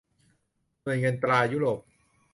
[0.83, 1.79] หน่วยเงินตรายุโรป